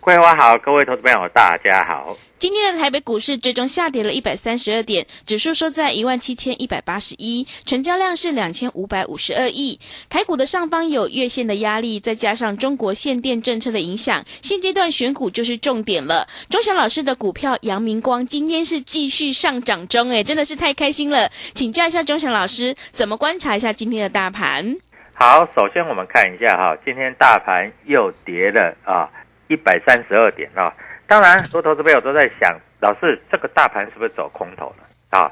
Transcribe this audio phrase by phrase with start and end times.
[0.00, 2.16] 桂花好，各位投资朋友大家好。
[2.38, 9.78] 今天的台北股市最终下跌了一百三十二点，指数收在一万七千一百八十一，成交量是两千五百五十二亿。
[10.08, 16.26] 台股的上方有月线的压力，再加上中国限电政策的影响，现阶段选股就是重点了。
[16.48, 21.28] 钟祥老师的股票阳明光今天是继续上涨中，哎，真的是太开心了。
[21.52, 24.78] 请教一下钟祥老师，怎么观察一下今天的大盘？
[25.12, 29.06] 好，首先我们看一下哈，今天大盘又跌了啊
[29.50, 30.72] 一百三十二点啊。
[31.06, 35.28] 当然，很多投资朋友都在想，老师这个大盘是不是走空头了啊？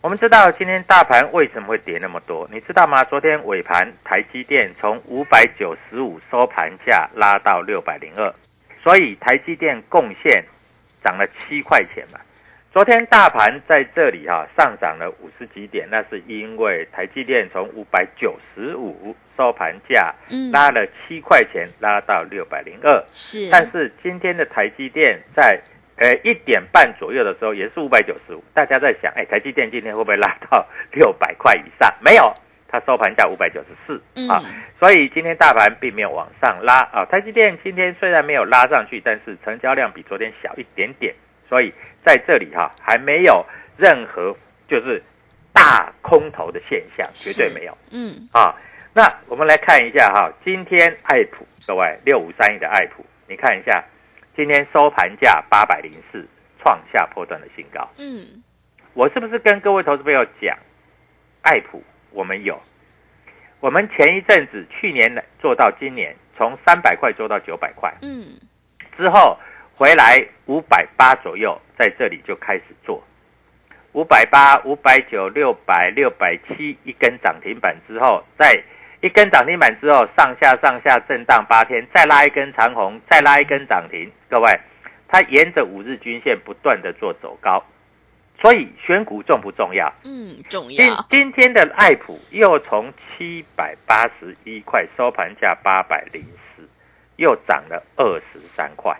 [0.00, 2.48] 我们知道今天大盘为什么会跌那么多？
[2.52, 3.02] 你知道吗？
[3.02, 8.32] 昨天尾盘台积电从五百九十五收盘价拉到六百零二，
[8.80, 10.44] 所以台积电贡献
[11.02, 12.20] 涨了七块钱嘛。
[12.76, 23.02] 昨天大盘在这里哈、上涨了五十几点，那是因为台积电从五百九十五收盘价嗯拉了七块钱，拉到六百零二。
[23.10, 25.58] 是，但是今天的台积电在
[25.96, 30.62] 呃一点半左右的时候也是五百九十五，大家在想，哎，台积电今天会不会拉到
[30.92, 31.90] 六百块以上？
[32.02, 32.30] 没有，
[32.68, 34.44] 它收盘价五百九十四嗯啊，
[34.78, 37.06] 所以今天大盘并没有往上拉啊。
[37.06, 41.14] 台积电今天虽然没有拉上去，但是成交量比昨天小一点点，
[41.48, 41.72] 所以
[42.04, 43.44] 在这里哈、还没有
[43.76, 44.36] 任何
[44.68, 45.02] 就是
[45.52, 47.76] 大空头的现象，绝对没有。
[47.90, 48.54] 嗯啊。
[48.92, 53.84] 那我们来看一下哈，今天爱普各位六五三一的爱普，你看一下，
[54.34, 56.26] 今天收盘价八百零四，
[56.62, 57.86] 创下破断的新高。
[57.98, 58.42] 嗯，
[58.94, 60.56] 我是不是跟各位投资朋友讲，
[61.42, 62.58] 爱普我们有，
[63.60, 68.40] 我们前一阵子去年做到今年，从三百块做到九百块，嗯
[68.96, 69.38] 之后
[69.78, 73.04] 回来五百八左右，在这里就开始做。
[73.92, 78.58] 五百八、五百九、六百、六百七一根涨停板之后，在
[79.02, 84.10] 一根涨停板之后，上下上下震荡八天，再拉一根长红，再拉一根涨停。
[84.30, 84.58] 各位，
[85.08, 87.62] 它沿着五日均线不断的做走高，
[88.40, 89.92] 所以选股重不重要？
[90.04, 96.66] 嗯，重今要，今天的爱普又从七百八十一块收盘价八百零四，
[97.16, 98.96] 又涨了二十三块，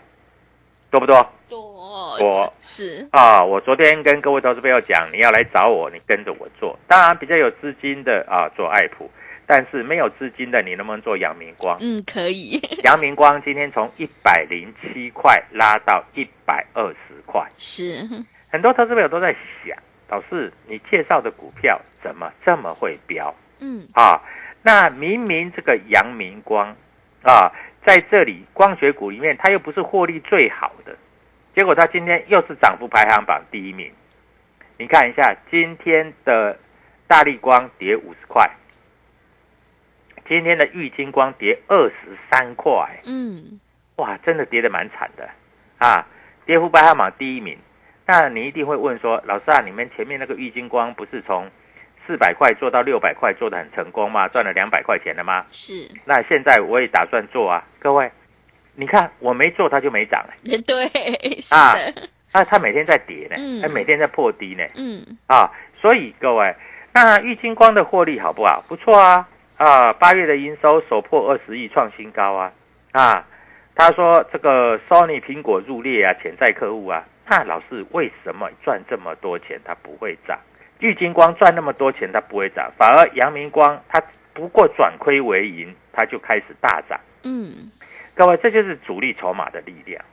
[0.89, 1.27] 多不多？
[1.49, 6.77] 多多是，啊，我昨天跟各位投资朋友讲，你要来找我，你跟着我做。
[6.87, 9.09] 当然，比较有资金的啊，做爱普，
[9.45, 11.77] 但是没有资金的，你能不能做阳明光？
[11.79, 18.05] 嗯，可以，阳明光今天从一百零七块拉到一百二十块，是，
[18.49, 19.33] 很多投资朋友都在
[19.65, 19.77] 想，
[20.09, 23.33] 老师，你介绍的股票怎么这么会飙？
[23.59, 24.21] 嗯啊，
[24.63, 26.75] 那明明这个阳明光
[27.23, 27.51] 啊，
[27.87, 30.93] 在这里光学股里面，它又不是获利最好的，
[31.55, 33.89] 结果它今天又是涨幅排行榜第一名。
[34.77, 36.59] 你看一下今天的
[37.07, 38.45] 大力光跌五十块，
[40.27, 43.57] 今天的玉金光跌二十三块，嗯，
[43.95, 45.29] 哇，真的跌得蛮惨的
[45.77, 46.05] 啊！
[46.45, 47.57] 跌幅排行榜第一名。
[48.05, 51.49] 那你一定会问说，老师啊，你们前面那个玉金光不是从
[52.07, 55.45] 四百块做到六百块，做的很成功嘛，赚了两百块钱了吗？
[55.51, 58.09] 是，那现在我也打算做啊，各位，
[58.75, 60.33] 你看我没做它就没涨了，
[60.65, 63.61] 对，是啊的，那它每天在跌呢，嗯。
[63.61, 65.51] 它每天在破低呢，嗯，啊，
[65.81, 66.55] 所以各位，
[66.93, 68.63] 那玉金光的获利好不好？
[68.69, 69.27] 不错啊，
[69.57, 72.53] 啊，八月的营收首破二十亿，创新高啊，
[72.93, 73.25] 啊，
[73.75, 80.39] 他说这个 Sony 苹果入列啊，潜在客户啊，那老师为什么赚这么多钱它不会涨？
[80.79, 84.01] 玉金光赚那么多钱它不会涨，反而阳明光它
[84.33, 86.99] 不过转亏为盈，它就开始大涨。
[87.23, 87.71] 嗯，
[88.13, 90.03] 各位，这就是主力筹码的力量，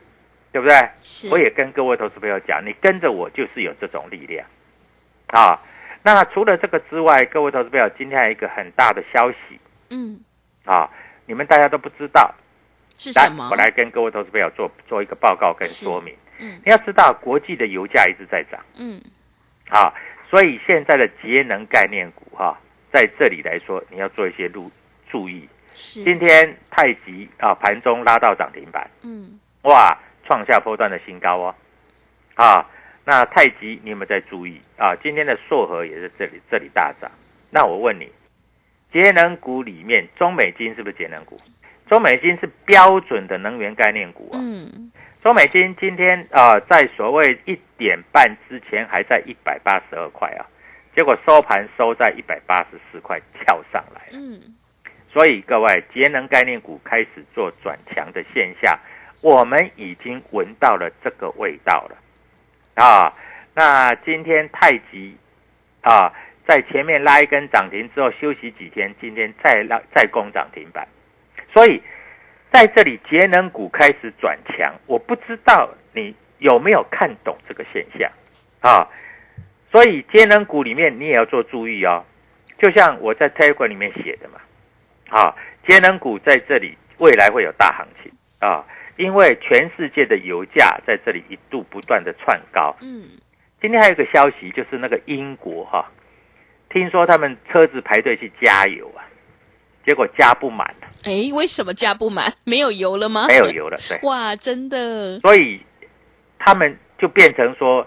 [0.51, 0.75] 对不对？
[1.01, 4.45] 是，我也跟各位投资朋友讲，你跟着我就是有这种力量
[5.27, 5.61] 啊。
[6.01, 9.59] 那除了这个之外，各位投资朋友，今天还有一个很大的消息
[9.89, 10.19] 嗯，
[10.65, 10.89] 啊，
[11.25, 12.23] 你们大家都不知道。
[12.23, 12.35] 来
[12.97, 13.49] 是什么？
[13.51, 16.15] 我来跟各位投资朋友做做一个报告跟说明。
[16.39, 19.01] 嗯你要知道，国际的油价一直在涨嗯，
[19.69, 19.93] 啊，
[20.29, 22.57] 所以现在的节能概念股哈、
[22.91, 24.71] 在这里来说，你要做一些注
[25.09, 25.47] 注意。
[25.73, 28.89] 是，今天太极啊，盘中拉到涨停板。
[29.03, 31.55] 嗯，哇，创下波段的新高哦！
[32.35, 32.65] 啊，
[33.03, 34.95] 那太极你有没有在注意啊？
[35.03, 37.11] 今天的硕和也是这里这里大涨。
[37.49, 38.09] 那我问你，
[38.91, 41.37] 节能股里面中美金是不是节能股？
[41.89, 44.39] 中美金是标准的能源概念股啊。
[44.41, 44.91] 嗯，
[45.25, 50.45] 中美金今天啊、在所谓一点半之前还在一百八十二块啊，
[50.95, 54.19] 结果收盘收在一百八十四块，跳上来了。
[54.19, 54.39] 嗯，
[55.11, 58.77] 所以各位，节能概念股开始做转强的现象，
[59.23, 61.97] 我们已经闻到了这个味道了
[62.75, 63.11] 啊。
[63.55, 65.17] 那今天太极
[65.81, 66.13] 啊，
[66.47, 70.87] 在前面拉一根涨停之后休息几天，今天再拉再攻涨停板，
[71.51, 71.81] 所以
[72.55, 78.09] 在这里节能股开始转强，我不知道你有没有看懂这个现象
[78.61, 78.87] 啊。
[79.69, 82.01] 所以节能股里面你也要做注意哦，
[82.57, 84.39] 就像我在 Telegram 里面写的嘛。
[85.09, 85.35] 啊，
[85.67, 88.09] 节能股在这里未来会有大行情
[88.39, 88.65] 啊，
[88.95, 92.73] 因为全世界的油价在这里一度不断的窜高。
[92.79, 93.03] 嗯，
[93.59, 95.91] 今天还有一个消息，就是那个英国哈、
[96.69, 99.03] 听说他们车子排队去加油啊，
[99.85, 102.33] 结果加不满了，哎，为什么加不满？
[102.43, 103.27] 没有油了吗？
[103.27, 103.49] 没有。
[103.51, 105.61] 油了，对， 哇，真的，所以
[106.39, 107.85] 他们就变成说，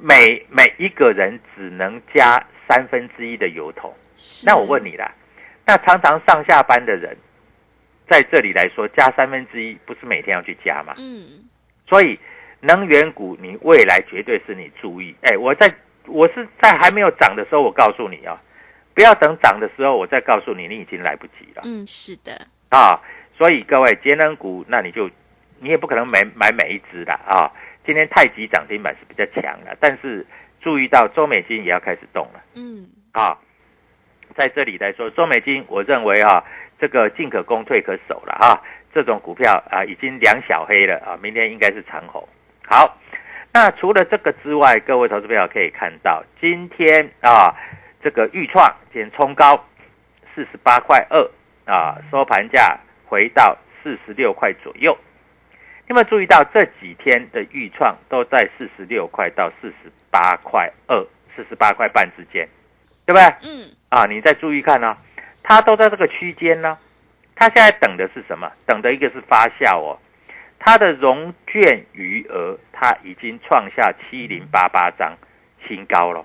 [0.00, 3.92] 每每一个人只能加三分之一的油桶。
[4.46, 5.12] 那我问，你啦，
[5.66, 7.16] 那常常上下班的人，
[8.08, 10.94] 在这里来说加三分之一，不是每天要去加吗？
[10.96, 11.44] 嗯，
[11.88, 12.18] 所以
[12.60, 15.14] 能源股你未来绝对是你注意。
[15.22, 15.72] 哎，我在
[16.06, 18.40] 我是在还没有涨的时候，我告诉你啊，
[18.94, 23.00] 不要等涨的时候我再告诉你，你已经来不及了嗯，是的，啊。
[23.36, 25.10] 所以各位节能股，那你就
[25.58, 27.50] 你也不可能买买每一只的啊。
[27.84, 30.24] 今天太极涨停板是比较强了，但是
[30.60, 32.40] 注意到周美金也要开始动了。
[32.54, 33.36] 嗯，啊，
[34.36, 36.42] 在这里来说，周美金，我认为啊，
[36.80, 38.62] 这个进可攻，退可守了啊，
[38.94, 42.26] 这种股票啊，已经两小黑了啊，明天应该是长红。
[42.64, 42.96] 好，
[43.52, 47.52] 那除了这个之外，各位投资朋友可以看到，今天啊，
[48.04, 49.56] 这个豫创今天冲高
[50.34, 51.30] 四十八块二
[51.64, 54.94] 啊，收盘价回到四十六块左右。
[55.86, 61.02] 有没有注意到这几天的豫创都在四十六块到四十八块二、
[61.34, 62.46] 四十八块半之间，
[63.06, 63.22] 对不对？
[63.42, 64.94] 嗯，啊，你再注意看呢、
[65.42, 66.76] 它都在这个区间呢。
[67.34, 68.52] 它现在等的是什么？
[68.66, 69.98] 等的一个是发酵哦。
[70.58, 75.16] 它的融券余额，它已经创下七零八八张
[75.66, 76.24] 新高了，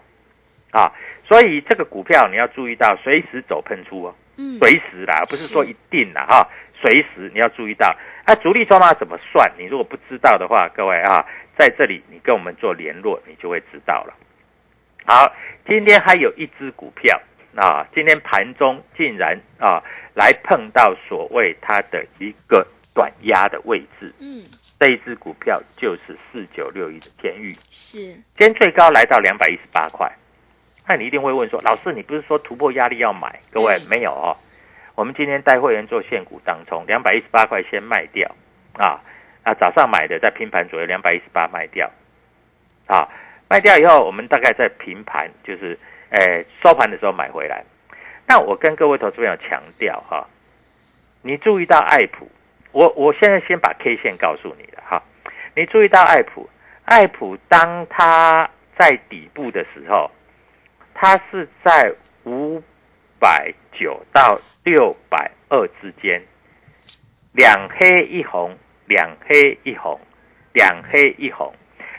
[0.72, 0.92] 啊，
[1.28, 6.48] 所以这个股票你要注意到，随时走喷出哦，嗯，随时啦，不是说一定啦哈，
[6.82, 7.96] 随时你要注意到。
[8.26, 9.52] 那主力筹码怎么算？
[9.58, 11.26] 你如果不知道的话，各位啊，
[11.58, 14.14] 在这里你跟我们做联络，你就会知道了。
[15.06, 15.34] 好，
[15.68, 17.20] 今天还有一只股票
[17.56, 19.82] 啊，今天盘中竟然啊
[20.14, 24.44] 来碰到所谓它的一个短压的位置，嗯，
[24.80, 30.08] 这一只股票就是四九六一的天域，是，今天最高来到两百一十八块。
[30.89, 33.39] 那你一定会问说，老师，你不是说突破压力要买？
[33.51, 33.88] 各位对。
[33.88, 34.36] 没有哦，
[34.96, 38.27] 我们今天带会员做现股当中，两百一十八块先卖掉。
[38.74, 39.00] 啊
[39.43, 41.88] 啊，早上买的在平盘左右两百一十八卖掉。
[42.88, 43.08] 啊，
[43.48, 45.77] 卖掉以后，我们大概在平盘就是
[46.10, 47.63] 诶收盘的时候买回来。
[48.25, 50.27] 那我跟各位投资朋友强调哈、
[51.22, 52.27] 你注意到爱普，
[52.72, 55.03] 我我现在先把 K 线告诉你了哈，
[55.55, 56.50] 你注意到爱普，
[56.86, 60.10] 爱普当它在底部的时候，
[61.01, 61.89] 它是在
[62.25, 62.62] 五
[63.18, 66.22] 百九到六百二之间，
[67.32, 68.53] 两黑一红，
[68.86, 69.98] 两黑一红，
[70.51, 71.53] 两黑一红。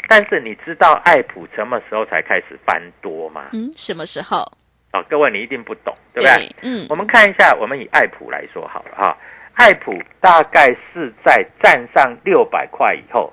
[0.06, 3.46] 但是你知道爱普什么时候才开始翻多吗？
[3.54, 4.40] 嗯，什么时候？
[4.92, 6.54] 哦，各位你一定不懂，对不对？
[6.60, 9.16] 嗯我们看一下，我们以爱普来说好了哈，
[9.54, 13.32] 爱普大概是在站上六百块以后，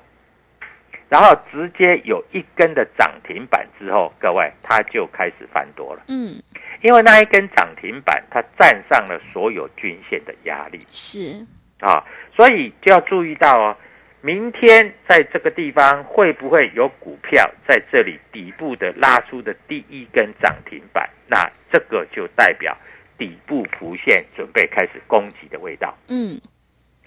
[1.09, 6.41] 然后直接有一根的涨停板之后，各位它就开始翻多了，嗯，
[6.81, 11.45] 因为那一根涨停板它站上了所有均线的压力是，
[11.79, 12.03] 啊，
[12.35, 13.77] 所以就要注意到哦，
[14.21, 21.09] 明天在这个地方会不会有股票在这里底部的拉出的第一根涨停板？
[21.27, 22.77] 那这个就代表
[23.17, 25.97] 底部浮现，准备开始攻击的味道。
[26.07, 26.39] 嗯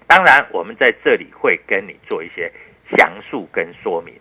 [0.07, 2.51] 当然，我们在这里会跟你做一些
[2.97, 4.15] 详述跟说明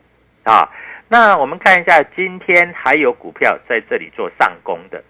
[0.43, 0.69] 啊。
[1.07, 5.03] 那我们看一下，今天还有股票在这里做上攻的，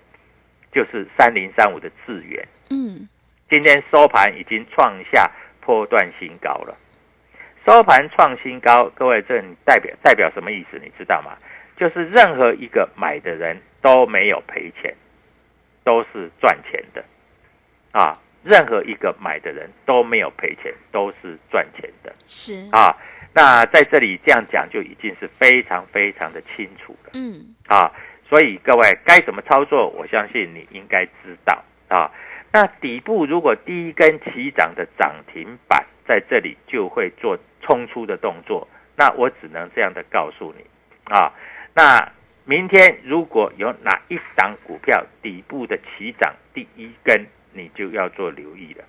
[0.72, 3.08] 就是三零三五的智源，嗯
[3.50, 5.30] 今天收盘已经创下
[5.62, 6.78] 波段新高了。
[7.66, 10.80] 收盘创新高，各位，这代表代表什么意思？
[10.80, 11.36] 你知道吗？
[11.78, 14.96] 就是任何一个买的人都没有赔钱，
[15.84, 17.04] 都是赚钱的
[17.92, 18.18] 啊！
[18.44, 22.96] 任何一个买的人都没有赔钱，都是赚钱的是，啊！
[23.34, 27.12] 那在这里这样讲就已经是非常非常的清楚了。
[27.14, 27.92] 嗯啊，
[28.28, 32.10] 所以各位该怎么操作，我相信你应该知道啊。
[32.52, 40.66] 那底部如果第一根起涨的涨停板在这里就会做冲出的动作，那我只能这样的告诉你
[41.04, 41.32] 啊。
[41.76, 42.12] 那
[42.46, 48.84] 明天如果有哪一档股票底部的起涨第一根，你就要做留意了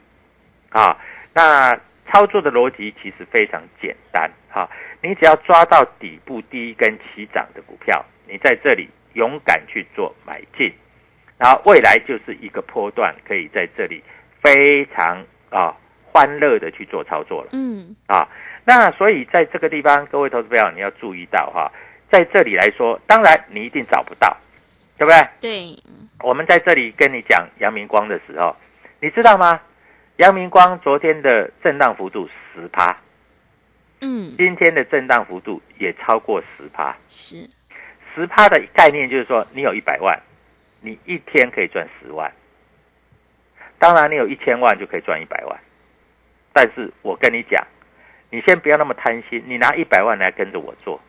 [0.70, 0.96] 啊。
[1.32, 1.74] 那
[2.10, 4.68] 操作的逻辑其实非常简单哈、
[5.00, 10.72] 你只要抓到底部第一根起涨的股票，你在这里勇敢去做买进，
[11.38, 14.02] 然后未来就是一个波段，可以在这里
[14.42, 15.72] 非常啊
[16.04, 18.28] 欢乐的去做操作了嗯啊。
[18.64, 21.70] 那所以在这个地方，各位投资朋友你要注意到哈、
[22.10, 24.36] 在这里来说，当然你一定找不到，
[25.00, 25.26] 对不对？
[25.40, 25.82] 对，
[26.22, 28.54] 我们在这里跟你讲阳明光的时候，
[29.00, 29.58] 你知道吗？
[30.16, 32.94] 阳明光昨天的震荡幅度十趴，
[34.02, 36.94] 嗯今天的震荡幅度也超过十趴。
[37.08, 37.48] 是，
[38.14, 40.20] 十趴的概念就是说，你有一百万，
[40.82, 42.30] 你一天可以赚十万。
[43.78, 45.58] 当然，你有一千万就可以赚一百万。
[46.52, 47.66] 但是我跟你讲，
[48.28, 51.00] 你先不要那么贪心，你拿一百万来跟着我做。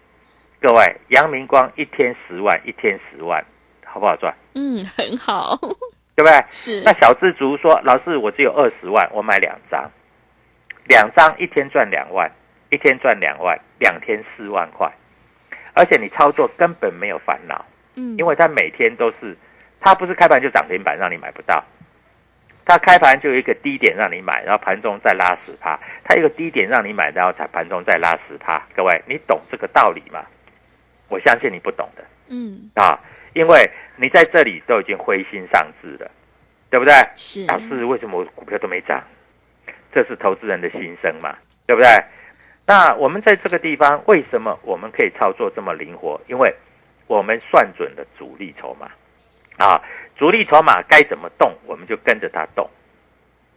[0.62, 3.44] 各位，阳明光一天十万，一天十万，
[3.92, 4.34] 好不好赚？
[4.56, 5.56] 嗯很好，
[6.16, 6.44] 对不对？
[6.50, 9.90] 是那，小资族说：“老师，我只有二十万，我买两张，
[10.88, 12.32] 两张一天赚两万，
[12.70, 14.90] 一天赚两万，两天四万块，
[15.74, 19.36] 而且你操作根本没有烦恼，嗯因为它每天都是，
[19.80, 21.64] 它不是开盘就涨停板让你买不到，
[22.66, 28.62] 它开盘就有一个低点让你买，然后盘中再拉十趴，它一个低点让你买，然后才盘中再拉十趴。
[28.76, 30.24] 各位，你懂这个道理吗？
[31.10, 32.98] 我相信你不懂的。”嗯啊，
[33.34, 36.10] 因为你在这里都已经灰心丧志了，
[36.70, 36.94] 对不对？
[37.16, 39.04] 是，老师，为什么我股票都没涨？
[39.94, 41.36] 这是投资人的心声嘛，
[41.66, 41.90] 对不对？
[42.66, 46.20] 那我们在这个地方，为什么我们可以操作这么灵活？
[46.28, 46.54] 因为
[47.08, 48.90] 我们算准了主力筹码
[49.58, 49.82] 啊，
[50.16, 52.70] 主力筹码该怎么动，我们就跟着它动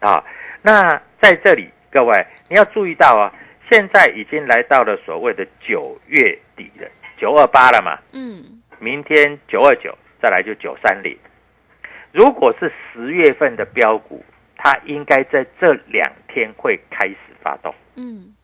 [0.00, 0.24] 啊。
[0.62, 3.32] 那在这里，各位你要注意到啊，
[3.70, 7.96] 现在已经来到了所谓的九月底了，九二八了嘛。
[8.12, 11.16] 嗯明天九二九，再来就九三零。
[12.12, 14.22] 如果是十月份的标股，
[14.56, 18.34] 它应该在这两天会开始发动，嗯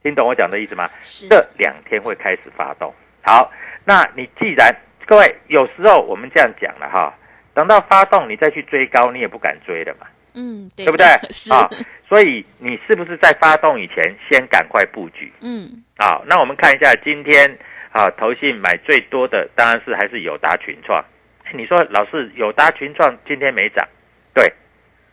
[0.00, 0.88] 听懂我讲的意思吗？
[1.00, 2.94] 是，这两天会开始发动。
[3.22, 3.52] 好，
[3.84, 4.72] 那你既然
[5.04, 7.12] 各位有时候我们这样讲了哈，
[7.52, 11.06] 等到发动你再去追高，你也不敢追了嘛，嗯对对不对？
[11.30, 11.68] 是，啊，
[12.08, 15.30] 所以你是不是在发动以前先赶快布局？
[15.40, 17.58] 嗯好，那我们看一下今天
[17.90, 21.04] 啊，投信买最多的当然是还是友达群创。
[21.44, 23.86] 哎你说老是，友达群创今天没涨，
[24.34, 24.52] 对，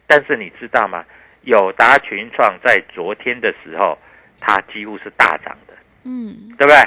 [0.06, 1.04] 但是你知道吗？
[1.44, 3.98] 友达群创在昨天的时候，
[4.42, 6.78] 它几乎是大涨的，嗯对不对？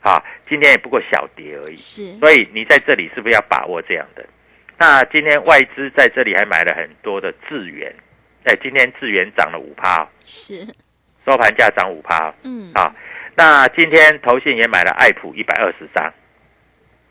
[0.00, 1.74] 好，今天也不过小跌而已。
[1.74, 4.26] 是，所以你在这里是不是要把握这样的？
[4.78, 7.94] 那今天外资在这里还买了很多的智源，
[8.44, 10.66] 哎，今天智源涨了五趴、哦，是，
[11.24, 12.34] 收盘价涨五趴、哦。
[12.42, 12.94] 嗯啊，
[13.36, 16.10] 那今天投信也买了爱普一百二十张，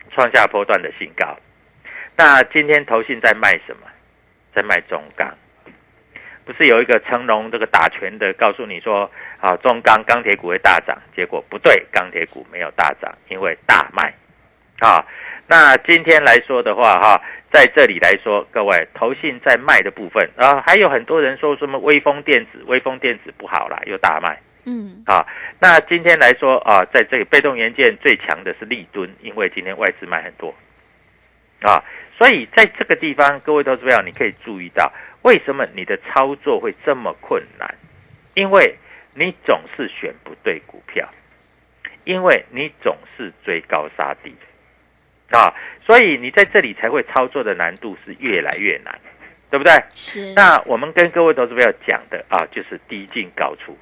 [0.10, 1.38] 创下波段的新高。
[2.18, 3.88] 那今天投信在卖什么？
[4.56, 5.32] 在卖中钢。
[6.46, 14.12] 不是有一个成龙这个打拳的告诉你说啊，中钢钢铁股会大涨，结果不对，钢铁股没有大涨，因为大卖。
[14.80, 15.06] 啊，
[15.48, 24.40] 那今天来说的话，哈、在这里来说，各位投信在卖的部分啊，还有很多人说什么微风电子，微风电子不好啦，又大卖。
[24.66, 25.26] 嗯啊，
[25.60, 30.54] 那今天来说啊，在这里被动元件最强的是立敦，因为今天外资买很多
[31.62, 31.82] 啊，
[32.18, 34.92] 所以在这个地方，各位投资朋友，你可以注意到，
[35.22, 37.74] 为什么你的操作会这么困难？
[38.34, 38.76] 因为
[39.14, 41.08] 你总是选不对股票，
[42.04, 44.36] 因为你总是追高杀低，
[45.32, 45.54] 啊，
[45.86, 49.00] 所以你在这里才会操作的难度是越来越难，
[49.50, 49.72] 对不对？
[49.94, 50.34] 是。
[50.34, 53.78] 那我们跟各位投资朋友讲的啊，就是低进高出，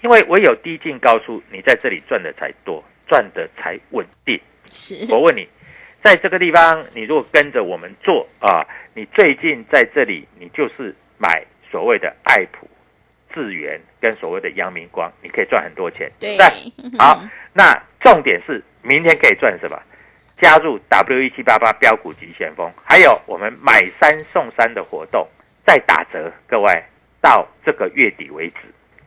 [0.00, 4.40] 因为唯有低进高出，你在这里赚的才多，赚的才稳定。
[4.70, 5.06] 是。
[5.10, 5.48] 我问你。
[6.00, 8.64] 在这个地方，你如果跟着我们做啊，
[8.94, 12.70] 你最近在这里，你就是买所谓的爱普、
[13.34, 16.08] 智源跟所谓的阳明光，你可以赚很多钱。
[16.20, 16.38] 对，
[17.00, 17.20] 好，
[17.52, 19.76] 那重点是明天可以赚什么？
[20.36, 25.26] 加入 W 一七八八标股急先锋，还有我们买三送三的活动，
[25.66, 26.80] 再打折，各位
[27.20, 28.56] 到这个月底为止。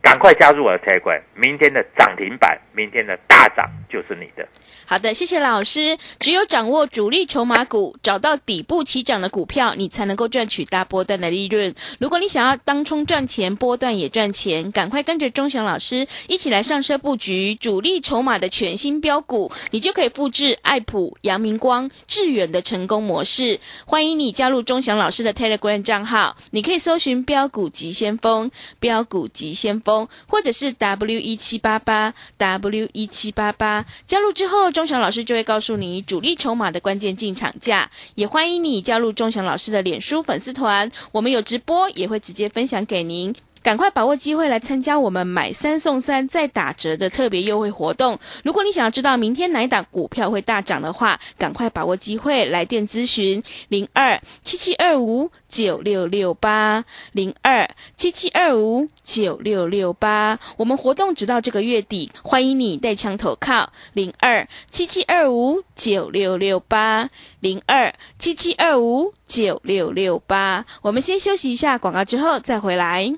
[0.02, 4.46] 赶快加入我的财管，明天的涨停板，明天的大涨就是你的。
[4.84, 5.96] 好的，谢谢老师。
[6.18, 11.72] 只有掌握主力筹码股，找到底部起涨的股票，你才能够赚取大波段的利润。
[12.00, 23.60] 如果你想要当冲赚钱，波段也赚钱，赶快跟着钟祥老师一起来上车布局主力筹码的全新标股，你就可以复制爱普、阳明光、致远的成功模式。
[23.86, 29.91] 欢迎你加入钟祥老师的 Telegram 账号，你可以搜寻标股急先锋、标股急先锋。
[30.26, 37.90] 或者是 W 一七八八 W 一七八八加入之后，钟祥老师就会告诉你主力筹码的关键进场价。
[38.14, 43.34] 也欢迎你加入钟祥老师的脸书粉丝团，我们有直播，也会直接分享给您。
[43.62, 48.18] 赶快把握机会来参加我们买三送三再打折的特别优惠活动。
[48.42, 60.38] 如果你想要知道明天哪一档股票会大涨的话，赶快把握机会来电咨询零二七七二五九六六八零二七七二五九六六八。
[60.56, 67.08] 我们活动直到这个月底，欢迎你带枪投靠零二七七二五九六六八
[67.40, 70.66] 零二七七二五九六六八。
[70.82, 73.14] 我们先休息一下广告，之后再回来。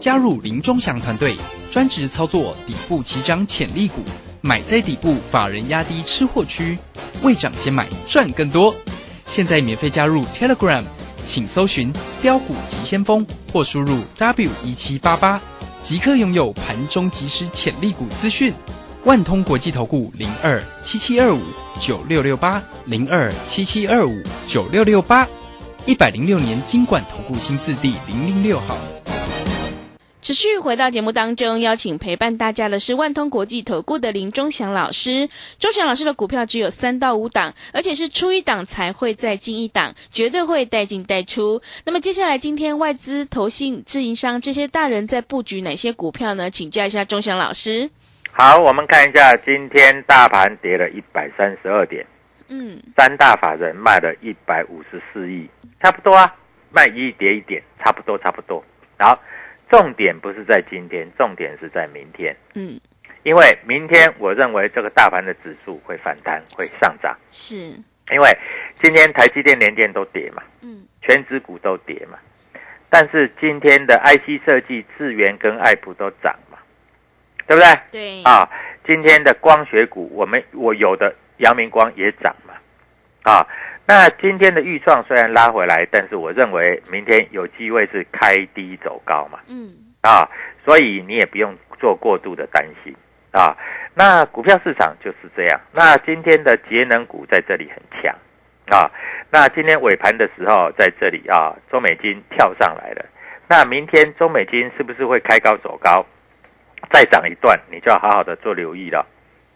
[0.00, 1.36] 加入林中祥团队，
[1.70, 4.02] 专职操作底部起涨潜力股，
[4.40, 6.78] 买在底部，法人压低吃货区，
[7.22, 8.74] 未涨先买赚更多。
[9.28, 10.82] 现在免费加入 Telegram，
[11.22, 15.40] 请搜寻标股急先锋或输入 W 一七八八，
[15.82, 18.52] 即刻拥有盘中即时潜力股资讯。
[19.04, 21.40] 万通国际投顾零二七七二五
[21.80, 25.26] 九六六八零二七七二五九六六八，
[25.86, 28.76] 一百零六年金管投顾新字第零零六号。
[30.28, 35.26] 持续回到节目当中，邀请陪伴大家的是万通国际投顾的林忠祥老师。
[35.58, 41.62] 忠祥老师的股票只有三到五档，而且是出一档才会再进一档，绝对会带进带出。
[41.86, 46.50] 那么接下来，今天外资、投信、自营商这些大人在布局哪些股票呢？
[46.50, 47.88] 请教一下忠祥老师。
[48.30, 52.06] 好，我们看一下今天大盘跌了一百三十二点，
[52.48, 55.48] 嗯，三大法人卖了一百五十四亿，
[55.82, 56.30] 差不多啊，
[56.70, 58.62] 卖一跌一点，差不多差不多。
[58.98, 59.18] 好。
[59.70, 62.34] 重点不是在今天，重点是在明天。
[62.54, 62.80] 嗯，
[63.22, 67.16] 因为明天我认为这个大盘的指数会反弹，会上涨。
[67.30, 67.56] 是，
[68.10, 68.36] 因为
[68.74, 72.18] 今天台积电、联电都跌嘛，嗯，全指股都跌嘛，
[72.88, 76.58] 但是今天的 IC 设计、智源跟爱普都涨嘛，
[77.46, 77.78] 对不对？
[77.90, 78.22] 对。
[78.22, 78.48] 啊，
[78.86, 82.54] 今天的光学股，我们我有的阳明光也涨嘛，
[83.22, 83.46] 啊。
[83.90, 89.38] 那今天的预创虽然拉回来，但是我认为明天有机会是开低走高嘛。
[89.48, 89.72] 嗯，
[90.02, 90.28] 啊，
[90.62, 92.94] 所以你也不用做过度的担心
[93.32, 93.56] 啊。
[93.94, 95.58] 那股票市场就是这样。
[95.72, 98.14] 那今天的节能股在这里很强
[98.66, 98.90] 啊。
[99.30, 103.02] 那今天尾盘的时候在这里啊，中美金跳上来了。
[103.48, 106.04] 那明天中美金是不是会开高走高，
[106.90, 107.58] 再涨一段？
[107.72, 109.06] 你就要好好的做留意了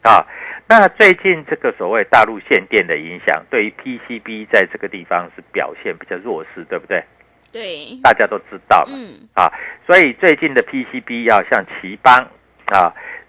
[0.00, 0.24] 啊。
[0.68, 7.02] 那最近这个所谓大陆限电的影响，对于 PCB 在这个地方是表现比较弱势，对不对？
[7.52, 8.92] 对，大家都知道嘛。
[8.96, 9.28] 嗯。
[9.34, 9.52] 啊，
[9.86, 12.26] 所以最近的 PCB 要像奇邦
[12.72, 12.88] 啊，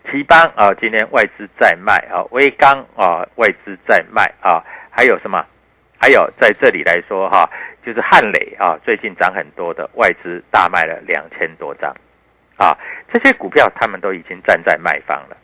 [0.10, 5.46] 奇邦啊，今天外资在卖啊，威刚啊，外资在卖啊，还有什么？
[6.00, 7.50] 还有在这里来说哈，
[7.86, 11.94] 就是汉磊啊，最近涨很多的外资大卖了两千多张
[12.58, 12.78] 啊，
[13.12, 15.38] 这些股票他们都已经站在卖方了。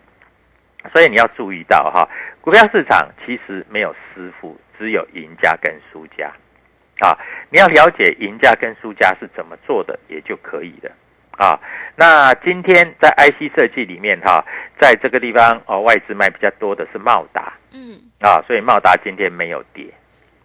[0.94, 2.08] 所以你要注意到哈，
[2.40, 6.32] 股票市场其实没有师傅，只有赢家跟输家，
[7.00, 7.18] 啊，
[7.50, 10.92] 你要了解赢家跟输家是怎么做的，也就可以了，
[11.32, 11.60] 啊，
[11.98, 14.44] 那今天在 IC 设计里面哈，
[14.80, 19.86] 在这个地方哦，外资卖比较多的是茂达，嗯，啊，所以茂达今天没有跌，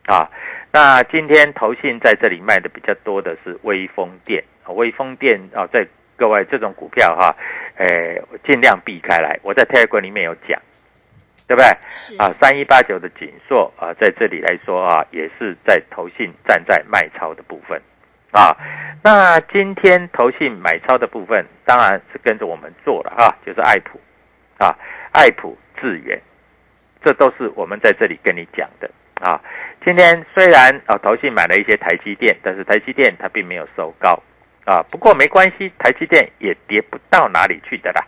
[0.06, 0.28] 啊，
[0.72, 5.86] 那今天投信在这里卖的比较多的是微风电，微风电啊，在。
[6.16, 7.35] 各位，这种股票哈，
[7.77, 9.38] 诶，尽量避开来。
[9.42, 10.61] 我在 Telegram 里面有讲，
[11.48, 11.66] 对不对？
[11.88, 17.81] 是啊，三一八九的锦硕啊，在这里来说啊，也是在投信站在卖超的部分
[18.31, 18.57] 啊。
[19.03, 24.00] 那今天投信买超的部分，当然是跟着我们做了啊，就是爱普
[24.59, 24.74] 啊，
[25.12, 26.20] 爱普智源，
[27.03, 29.40] 这都是我们在这里跟你讲的啊。
[29.85, 34.18] 今天虽然啊，投信买了一些台积电，但是台积电它并没有收高
[34.64, 34.83] 啊。
[34.90, 38.05] 不过没关系，台积电也跌不到哪里去的啦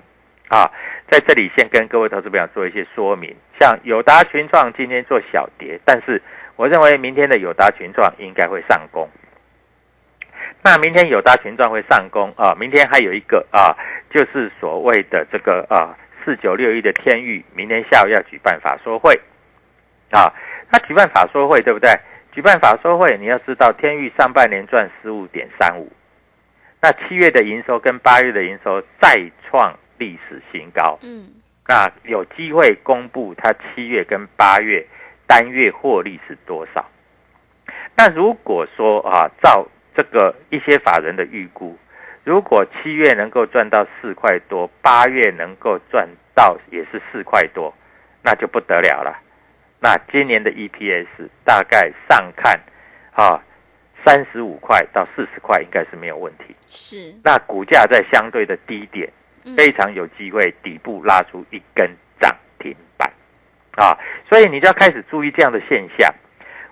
[0.48, 0.70] 啊。
[1.08, 6.20] 在这里先跟各位投资朋友做一些说明，像友达群创今天做小跌，但是
[6.56, 9.08] 我认为明天的友达群创应该会上攻。
[10.62, 13.76] 那明天友达群创会上攻啊，明天还有一个啊，
[14.10, 19.14] 就是所谓的这个啊四九六一的天域，明天下午要举办法说会
[20.10, 20.32] 啊。
[20.68, 21.88] 那举办法说会对不对？
[22.32, 25.90] 举办法说会，你要知道天域上半年赚十五点三五，
[26.86, 29.76] 那七月的营收跟八月的营收再创。
[29.98, 31.26] 历史新高，嗯，
[31.66, 34.86] 那有机会公布它七月跟八月
[35.26, 36.84] 单月获利是多少？
[37.96, 41.78] 那如果说啊，照这个一些法人的预估，
[42.24, 47.74] 如果七月能够赚到四块多，八月能够赚到也是四块多，
[48.22, 49.18] 那就不得了了。
[49.80, 51.06] 那今年的 EPS
[51.42, 52.60] 大概上看
[53.14, 53.42] 啊，
[54.04, 56.54] 三十五块到四十块应该是没有问题。
[56.66, 59.10] 是，那股价在相对的低点。
[59.56, 61.88] 非常有机会底部拉出一根
[62.20, 63.08] 涨停板，
[63.76, 63.96] 啊，
[64.28, 66.12] 所以你就要开始注意这样的现象。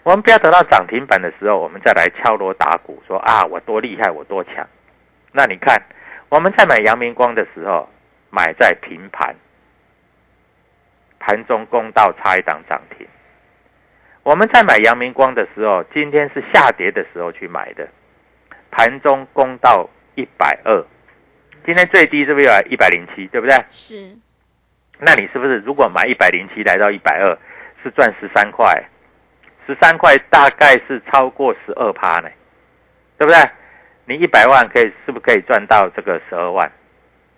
[0.03, 4.67] 我们不要等到涨停板的时候，我们再来敲锣打鼓说啊，我多厉害，我多强。
[5.31, 5.81] 那你看，
[6.29, 7.89] 我们在买阳明光的时候，
[8.31, 9.33] 买在平盘，
[11.21, 13.07] 盘中公道差一档涨停。
[14.25, 17.87] 我们在买阳明光的时候，今天是下跌的时候去买的，
[18.71, 20.85] 盘中攻到一百二。
[21.67, 23.55] 今天最低是不是有一百零七，对不对？
[23.69, 24.17] 是。
[24.99, 27.39] 那你是不是如果买一百零七来到一百二，
[27.83, 28.83] 是赚十三块？
[29.67, 32.29] 十三块大概是超过十二趴呢，
[33.19, 33.39] 对不对？
[34.07, 36.71] 你一百万可以是不是可以赚到这个十二万？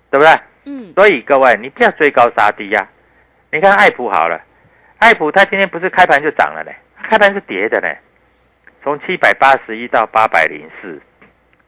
[0.08, 0.38] 对不对？
[0.66, 0.92] 嗯。
[0.94, 2.88] 所以各位，你不要追高杀低呀。
[3.50, 4.40] 你看爱普好了，
[4.98, 6.72] 爱普它今天不是开盘就涨了呢，
[7.08, 7.88] 开盘是跌的呢，
[8.82, 11.00] 从七百八十一到八百零四，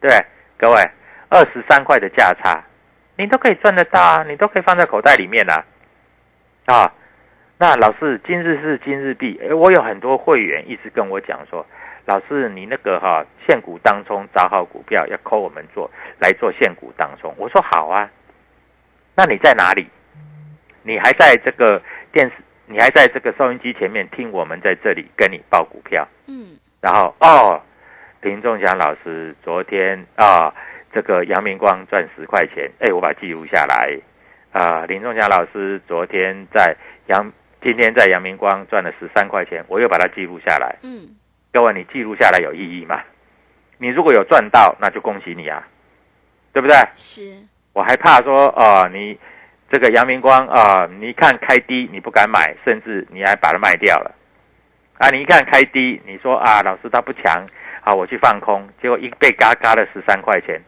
[0.01, 0.11] 对，
[0.57, 0.91] 各位。
[1.31, 2.64] 二十三块的价差，
[3.14, 4.25] 你都可以赚得到啊！
[4.27, 5.62] 你都可以放在口袋里面呐，
[6.64, 6.91] 啊！
[7.59, 9.38] 那老师，今日是今日毕。
[9.45, 11.67] 哎，我有很多会员一直跟我讲说，
[12.07, 17.35] 老师，你那个哈现股当中找好股票要扣我们做来做现股当中。
[17.37, 18.09] 我说好啊，
[19.14, 19.87] 那你在哪里？
[20.83, 21.79] 你还在这个
[22.11, 22.33] 电视？
[22.68, 26.07] 你还在这个收音机前面听我们在这里跟你报股票？
[26.26, 26.57] 嗯。
[26.81, 27.61] 然后哦，
[28.20, 30.52] 林仲祥老师昨天啊。
[30.90, 33.94] 这个杨明光赚十块钱，哎，我把它记录下来。
[34.52, 36.74] 啊，林仲祥老师昨天在
[37.09, 37.31] 杨，
[37.62, 40.76] 今天在杨明光赚了十三块钱，我又把它记录下来。
[40.83, 41.07] 嗯，
[41.52, 43.02] 各位，你记录下来有意义吗？
[43.76, 45.62] 你如果有赚到，那就恭喜你啊，
[46.54, 46.74] 对不对？
[46.96, 47.37] 是。
[47.74, 49.16] 我还怕说，哦，你
[49.70, 54.14] 这个杨明光啊，你一看开低，你不敢买，甚至你还把它卖掉了。
[54.98, 57.46] 啊，你一看开低，你说啊，老师他不强，
[57.83, 60.61] 啊，我去放空，结果一被嘎嘎了十三块钱。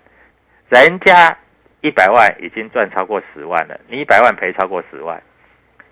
[0.69, 1.37] 人家
[1.81, 5.21] 一百万已经赚超过十万了，你一百万赔超过十万，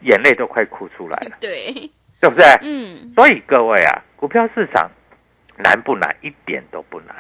[0.03, 1.73] 眼泪都快哭出来了， 对，
[2.21, 2.45] 对不对？
[2.61, 3.11] 嗯。
[3.17, 4.91] 所以各位啊，股票市场
[5.57, 6.15] 难不难？
[6.21, 7.17] 一点都不难。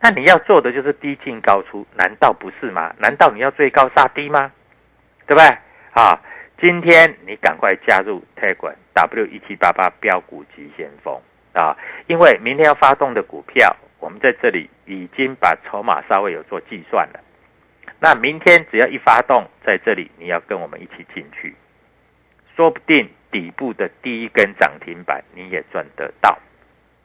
[0.00, 2.94] 那你要做的就是低进高出，难道不是吗？
[2.98, 4.52] 难道你要追高杀低吗？
[5.26, 5.58] 对不对？
[5.92, 6.20] 啊，
[6.60, 11.20] 今天你赶快加入泰管 W 一七八八标股急先锋
[11.52, 13.74] 啊，因为明天要发动的股票。
[14.00, 17.20] 我们在这里已经把筹码稍微有做计算了，
[17.98, 21.56] 那明天只要一发动，在这里你要跟我们一起进去，
[22.54, 26.38] 说不定底部的第一根涨停板你也赚得到，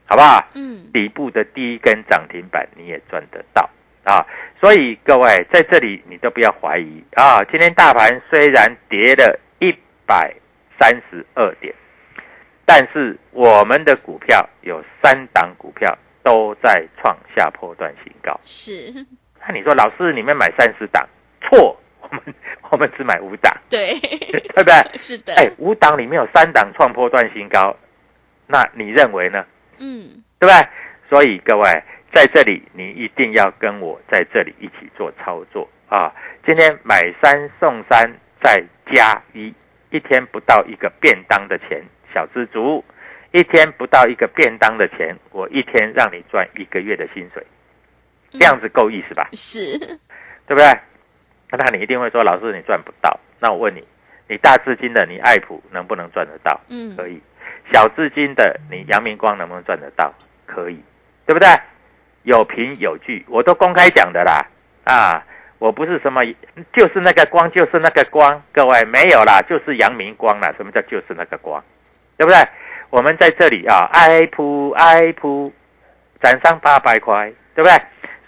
[0.08, 0.46] 好不好？
[0.56, 3.70] 嗯，底部的第一根涨停板你也赚得到
[4.10, 4.26] 啊！
[4.60, 7.44] 所以各位在这里你都不要怀疑啊！
[7.46, 9.72] 今天大盘虽然跌了一
[10.06, 10.34] 百
[10.80, 11.74] 三十二点，
[12.66, 15.98] 但是我们的股票有三档股票。
[16.22, 18.94] 都在创下破段新高，是。
[19.40, 21.08] 那你说老师，你们买三十档，
[21.42, 22.22] 错，我们
[22.70, 23.98] 我们只买五档，对，
[24.30, 24.74] 对不对？
[25.00, 25.34] 是的。
[25.36, 27.76] 哎，五档里面有三档创破段新高，
[28.46, 29.44] 那你认为呢？
[29.78, 30.68] 嗯，对不对？
[31.10, 36.14] 所以各位在这里，你一定要跟我在这里一起做操作啊！
[36.46, 39.54] 今天买三送三，再加一，
[39.92, 42.84] 一天不到一个便当的钱，小资族。
[43.32, 47.46] 一天不到一个便当的钱，我一天让你赚一个月的薪水，
[48.32, 49.30] 这样子够意思吧？
[49.34, 49.98] 是，对
[50.48, 50.66] 不对？
[51.52, 53.20] 那你一定会说，老师你赚不到。
[53.40, 53.88] 那我问你，
[54.28, 56.60] 你大资金的，你爱普能不能赚得到？
[56.70, 57.22] 嗯，可以。
[57.72, 60.12] 小资金的，你阳明光能不能赚得到？
[60.48, 60.82] 可以，
[61.28, 61.48] 对不对？
[62.24, 64.46] 有凭有据，我都公开讲的啦。
[64.84, 65.24] 啊，
[65.60, 66.24] 我不是什么，
[66.74, 70.54] 就是那个光，就是那个光，各位没有啦，就是阳明光啦。
[70.58, 71.64] 什么叫就是那个光？
[72.18, 72.38] 对不对？
[72.90, 75.54] 我们在这里啊，爱普爱普，
[76.22, 77.80] 涨上八百块，对不对？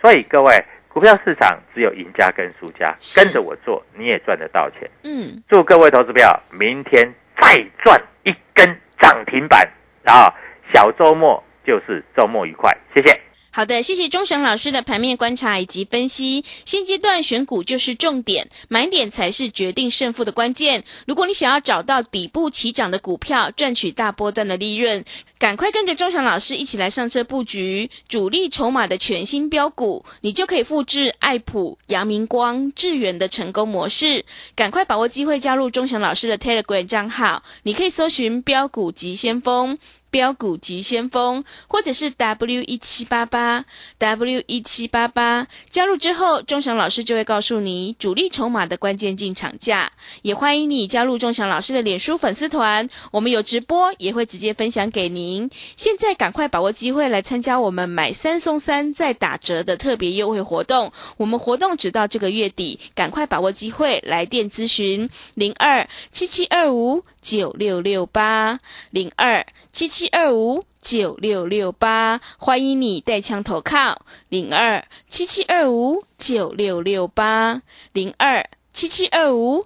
[0.01, 4.89] 所以各位，股票市场只有赢家跟输家，跟着我做，你也赚得到钱。
[5.03, 8.67] 嗯，祝各位投资票明天再赚一根
[8.99, 9.67] 涨停板
[10.05, 10.31] 啊！
[10.73, 13.19] 小周末就是周末愉快，谢谢。
[13.53, 16.45] 好的，谢谢钟神老师的盘面观察以及分析。
[16.63, 20.85] 现阶段选股就是重点，买点才是决定胜负的关键。
[21.05, 25.03] 如果你想要找到底部起涨的股票，赚取大波段的利润，
[25.41, 34.23] 赶快跟着钟祥老师一起来上车布局主力筹码的全新标股，你就可以复制爱普、阳明光、致远的成功模式。
[34.55, 39.75] 赶快把握机会加入钟祥老师的 Telegram 账号，你可以搜寻标股急先锋。
[40.11, 43.63] 标股急先锋，或者是 W 一七八八
[43.97, 49.89] W 一七八八，加入之后，钟祥老师就会告诉你主力筹码的关键进场价。
[50.21, 55.30] 也欢迎你加入钟祥老师的脸书粉丝团，我们有直播，也会直接分享给您。
[55.77, 60.91] 现在赶快把握机会来参加我们买三送三再打折的特别优惠活动。
[61.17, 65.09] 我们活动直到这个月底，赶快把握机会来电咨询。
[65.33, 74.05] 零二七七二五九六六八零二七七二五九六六八，欢迎你带枪投靠。
[74.29, 77.61] 零二七七二五九六六八
[77.93, 79.65] 零二七七二五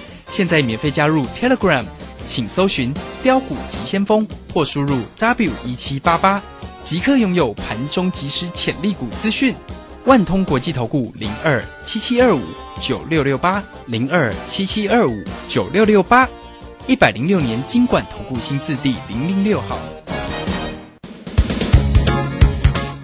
[0.31, 1.83] 现在免费加入 Telegram，
[2.23, 6.41] 请搜寻标股急先锋或输入 W 一七八八，
[6.85, 9.53] 即刻拥有盘中即时潜力股资讯。
[10.05, 12.41] 万通国际投顾零二七七二五
[12.79, 16.27] 九六六八零二七七二五九六六八，
[16.87, 19.77] 一百零六年经管投顾新字第零零六号。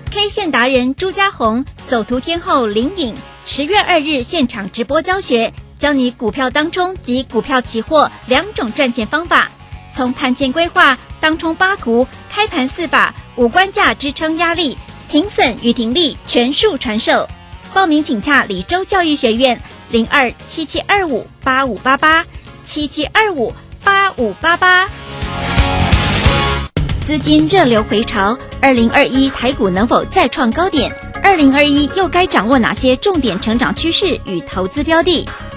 [0.10, 3.14] K 线达人朱家红，走图天后林颖，
[3.46, 9.52] 十月二日现场直播教学，教你股票当冲及股票期货两种赚钱方法，
[9.94, 14.76] 从盘前规划、当冲八图、开盘四法、五关价支撑压力、
[15.08, 17.28] 停损与停利全数传授。
[17.74, 19.62] 报名请洽李州教育学院
[19.92, 22.26] 零二七七二五八五八八
[22.64, 24.90] 七七二五八五八八。
[27.06, 30.92] 资金热流回潮，二零二一台股能否再创高点？
[31.24, 35.28] 二零二一又该掌握哪些重点成长趋势与投资标的？